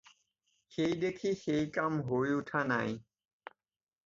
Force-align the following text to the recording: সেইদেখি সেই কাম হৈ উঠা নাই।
সেইদেখি 0.73 1.29
সেই 1.43 1.63
কাম 1.77 1.93
হৈ 2.07 2.27
উঠা 2.39 2.61
নাই। 2.71 2.91